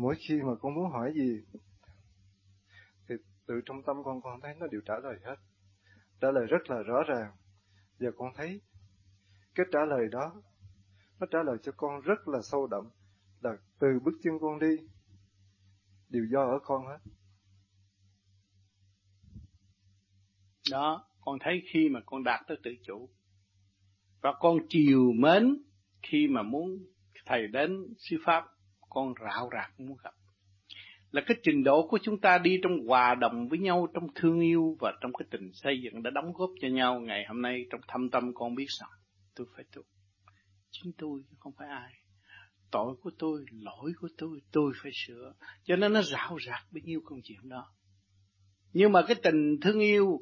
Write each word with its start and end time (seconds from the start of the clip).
mỗi 0.00 0.16
khi 0.28 0.42
mà 0.42 0.54
con 0.60 0.74
muốn 0.74 0.90
hỏi 0.90 1.12
gì, 1.14 1.42
thì 3.08 3.14
từ 3.46 3.60
trong 3.66 3.82
tâm 3.82 3.96
con 4.04 4.22
con 4.22 4.40
thấy 4.40 4.54
nó 4.54 4.66
đều 4.66 4.80
trả 4.86 4.94
lời 5.02 5.18
hết. 5.24 5.36
Trả 6.20 6.30
lời 6.30 6.46
rất 6.46 6.70
là 6.70 6.82
rõ 6.82 7.02
ràng. 7.08 7.32
Và 7.98 8.10
con 8.16 8.32
thấy 8.36 8.60
cái 9.54 9.66
trả 9.72 9.84
lời 9.84 10.08
đó, 10.10 10.42
nó 11.20 11.26
trả 11.30 11.42
lời 11.42 11.56
cho 11.62 11.72
con 11.76 12.00
rất 12.00 12.28
là 12.28 12.42
sâu 12.42 12.66
đậm, 12.66 12.84
là 13.40 13.56
từ 13.78 13.88
bước 14.04 14.12
chân 14.22 14.38
con 14.40 14.58
đi, 14.58 14.76
đều 16.08 16.24
do 16.32 16.40
ở 16.40 16.58
con 16.62 16.86
hết. 16.86 16.98
Đó, 20.70 21.08
con 21.20 21.38
thấy 21.40 21.62
khi 21.72 21.88
mà 21.88 22.00
con 22.06 22.24
đạt 22.24 22.40
tới 22.48 22.56
tự 22.62 22.70
chủ. 22.86 23.08
Và 24.20 24.32
con 24.40 24.58
chiều 24.68 25.12
mến 25.12 25.62
khi 26.02 26.28
mà 26.28 26.42
muốn 26.42 26.78
thầy 27.26 27.46
đến 27.48 27.94
sư 27.98 28.16
pháp 28.24 28.44
con 28.90 29.14
rạo 29.24 29.48
rạc 29.52 29.80
muốn 29.80 29.96
gặp. 30.04 30.14
Là 31.10 31.22
cái 31.26 31.36
trình 31.42 31.64
độ 31.64 31.88
của 31.88 31.98
chúng 32.02 32.20
ta 32.20 32.38
đi 32.38 32.58
trong 32.62 32.86
hòa 32.86 33.14
đồng 33.14 33.48
với 33.48 33.58
nhau, 33.58 33.88
trong 33.94 34.06
thương 34.14 34.40
yêu 34.40 34.76
và 34.80 34.92
trong 35.00 35.12
cái 35.12 35.26
tình 35.30 35.52
xây 35.52 35.80
dựng 35.82 36.02
đã 36.02 36.10
đóng 36.10 36.32
góp 36.32 36.50
cho 36.60 36.68
nhau 36.68 37.00
ngày 37.00 37.24
hôm 37.28 37.42
nay 37.42 37.66
trong 37.70 37.80
thâm 37.88 38.10
tâm 38.10 38.34
con 38.34 38.54
biết 38.54 38.66
rằng 38.80 38.90
tôi 39.34 39.46
phải 39.56 39.64
tu 39.72 39.82
chính 40.70 40.92
tôi, 40.98 41.24
không 41.38 41.52
phải 41.58 41.68
ai. 41.68 41.92
Tội 42.70 42.96
của 43.02 43.10
tôi, 43.18 43.44
lỗi 43.50 43.92
của 44.00 44.08
tôi 44.18 44.40
tôi 44.52 44.72
phải 44.82 44.92
sửa. 45.06 45.34
Cho 45.64 45.76
nên 45.76 45.92
nó 45.92 46.02
rạo 46.02 46.38
rạc 46.46 46.66
bấy 46.70 46.82
nhiêu 46.82 47.00
công 47.04 47.20
chuyện 47.24 47.48
đó. 47.48 47.72
Nhưng 48.72 48.92
mà 48.92 49.02
cái 49.06 49.16
tình 49.22 49.60
thương 49.62 49.80
yêu 49.80 50.20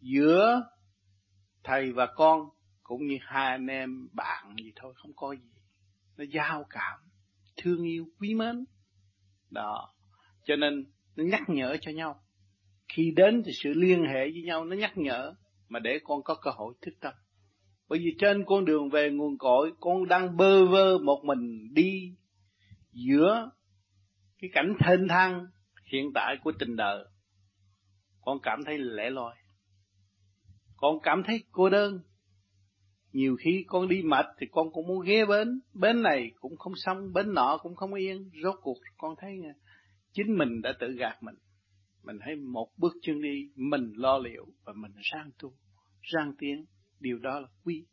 giữa 0.00 0.62
thầy 1.64 1.92
và 1.92 2.06
con 2.16 2.48
cũng 2.82 3.06
như 3.06 3.16
hai 3.20 3.46
anh 3.46 3.66
em 3.66 4.08
bạn 4.12 4.54
gì 4.56 4.72
thôi, 4.76 4.94
không 4.96 5.12
có 5.16 5.32
gì. 5.32 5.50
Nó 6.16 6.24
giao 6.32 6.64
cảm 6.70 6.98
thương 7.56 7.82
yêu, 7.84 8.06
quý 8.20 8.34
mến. 8.34 8.64
Đó. 9.50 9.94
Cho 10.44 10.56
nên 10.56 10.86
nó 11.16 11.24
nhắc 11.24 11.42
nhở 11.48 11.76
cho 11.80 11.90
nhau. 11.90 12.20
Khi 12.88 13.12
đến 13.16 13.42
thì 13.46 13.52
sự 13.62 13.72
liên 13.72 14.02
hệ 14.02 14.30
với 14.30 14.42
nhau 14.42 14.64
nó 14.64 14.76
nhắc 14.76 14.98
nhở 14.98 15.34
mà 15.68 15.78
để 15.78 15.98
con 16.04 16.22
có 16.22 16.34
cơ 16.34 16.50
hội 16.50 16.74
thức 16.82 16.94
tâm. 17.00 17.14
Bởi 17.88 17.98
vì 17.98 18.16
trên 18.18 18.44
con 18.46 18.64
đường 18.64 18.90
về 18.90 19.10
nguồn 19.10 19.38
cội, 19.38 19.72
con 19.80 20.08
đang 20.08 20.36
bơ 20.36 20.66
vơ 20.66 20.98
một 20.98 21.24
mình 21.24 21.74
đi 21.74 22.14
giữa 22.92 23.50
cái 24.38 24.50
cảnh 24.52 24.74
thênh 24.80 25.08
thang 25.08 25.46
hiện 25.92 26.12
tại 26.14 26.36
của 26.44 26.52
tình 26.58 26.76
đời. 26.76 27.04
Con 28.20 28.38
cảm 28.42 28.64
thấy 28.64 28.78
lẻ 28.78 29.10
loi. 29.10 29.34
Con 30.76 31.00
cảm 31.02 31.22
thấy 31.22 31.44
cô 31.52 31.70
đơn 31.70 32.00
nhiều 33.12 33.36
khi 33.40 33.64
con 33.68 33.88
đi 33.88 34.02
mệt 34.02 34.26
thì 34.38 34.46
con 34.52 34.72
cũng 34.72 34.86
muốn 34.86 35.06
ghé 35.06 35.24
bến. 35.24 35.60
Bến 35.74 36.02
này 36.02 36.30
cũng 36.40 36.56
không 36.56 36.72
xong 36.76 37.12
bến 37.12 37.34
nọ 37.34 37.58
cũng 37.62 37.74
không 37.74 37.94
yên. 37.94 38.30
Rốt 38.42 38.54
cuộc 38.62 38.78
con 38.98 39.14
thấy 39.20 39.40
chính 40.12 40.38
mình 40.38 40.62
đã 40.62 40.72
tự 40.80 40.92
gạt 40.92 41.22
mình. 41.22 41.34
Mình 42.02 42.18
thấy 42.24 42.36
một 42.36 42.68
bước 42.76 42.92
chân 43.02 43.22
đi, 43.22 43.50
mình 43.56 43.92
lo 43.96 44.18
liệu 44.18 44.46
và 44.64 44.72
mình 44.76 44.92
sang 45.02 45.30
tu 45.38 45.52
sang 46.02 46.32
tiến 46.38 46.64
điều 47.00 47.18
đó 47.18 47.40
là 47.40 47.48
quý. 47.64 47.86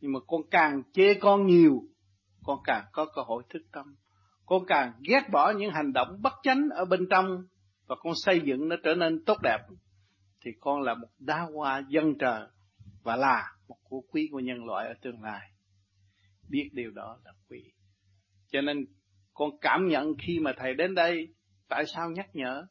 Nhưng 0.00 0.12
mà 0.12 0.20
con 0.26 0.40
càng 0.50 0.82
chê 0.92 1.14
con 1.14 1.46
nhiều, 1.46 1.82
con 2.44 2.58
càng 2.64 2.84
có 2.92 3.06
cơ 3.14 3.22
hội 3.26 3.42
thức 3.48 3.62
tâm. 3.72 3.94
Con 4.46 4.62
càng 4.66 4.92
ghét 5.08 5.22
bỏ 5.32 5.52
những 5.52 5.70
hành 5.70 5.92
động 5.92 6.08
bất 6.22 6.32
chánh 6.42 6.68
ở 6.70 6.84
bên 6.84 7.06
trong 7.10 7.44
và 7.86 7.96
con 8.00 8.12
xây 8.16 8.40
dựng 8.44 8.68
nó 8.68 8.76
trở 8.84 8.94
nên 8.94 9.24
tốt 9.24 9.38
đẹp, 9.42 9.58
thì 10.44 10.50
con 10.60 10.80
là 10.80 10.94
một 10.94 11.08
đá 11.18 11.40
hoa 11.54 11.82
dân 11.88 12.18
trời 12.18 12.46
và 13.02 13.16
là 13.16 13.52
một 13.68 13.76
của 13.84 14.00
quý 14.10 14.28
của 14.32 14.40
nhân 14.40 14.64
loại 14.64 14.88
ở 14.88 14.94
tương 15.02 15.22
lai. 15.22 15.50
Biết 16.48 16.70
điều 16.72 16.90
đó 16.90 17.18
là 17.24 17.32
quý. 17.48 17.72
Cho 18.48 18.60
nên 18.60 18.86
con 19.34 19.50
cảm 19.60 19.88
nhận 19.88 20.14
khi 20.18 20.38
mà 20.38 20.52
thầy 20.56 20.74
đến 20.74 20.94
đây, 20.94 21.34
tại 21.68 21.84
sao 21.86 22.10
nhắc 22.10 22.36
nhở? 22.36 22.66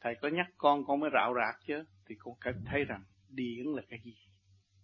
Thầy 0.00 0.14
có 0.22 0.28
nhắc 0.28 0.46
con 0.56 0.84
con 0.86 1.00
mới 1.00 1.10
rạo 1.14 1.34
rạc 1.34 1.60
chứ. 1.66 1.84
Thì 2.08 2.14
con 2.18 2.34
cảm 2.40 2.54
thấy 2.66 2.84
rằng 2.84 3.02
điển 3.28 3.66
là 3.66 3.82
cái 3.88 3.98
gì? 4.04 4.16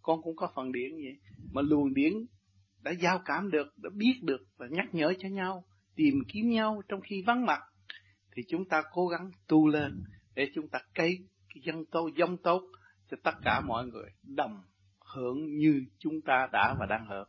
Con 0.03 0.23
cũng 0.23 0.37
có 0.37 0.53
phần 0.55 0.73
điển 0.73 0.91
vậy. 0.95 1.19
Mà 1.53 1.63
luồng 1.63 1.95
điển 1.95 2.13
đã 2.83 2.91
giao 2.91 3.23
cảm 3.25 3.51
được, 3.51 3.79
đã 3.79 3.91
biết 3.95 4.21
được 4.23 4.47
và 4.57 4.67
nhắc 4.71 4.95
nhở 4.95 5.15
cho 5.19 5.29
nhau, 5.29 5.65
tìm 5.97 6.15
kiếm 6.29 6.51
nhau 6.51 6.83
trong 6.89 7.01
khi 7.01 7.23
vắng 7.27 7.47
mặt. 7.47 7.61
Thì 8.37 8.43
chúng 8.49 8.69
ta 8.69 8.83
cố 8.93 9.07
gắng 9.07 9.31
tu 9.49 9.69
lên 9.69 10.03
để 10.35 10.51
chúng 10.55 10.69
ta 10.69 10.79
cây 10.95 11.19
cái 11.55 11.63
dân 11.63 11.85
tốt 11.91 12.09
giống 12.17 12.37
tốt 12.43 12.63
cho 13.11 13.17
tất 13.23 13.35
cả 13.45 13.61
mọi 13.61 13.87
người 13.87 14.11
đồng 14.23 14.63
hưởng 15.15 15.57
như 15.57 15.85
chúng 15.99 16.21
ta 16.21 16.49
đã 16.53 16.77
và 16.81 16.87
đang 16.87 17.07
hưởng. 17.07 17.29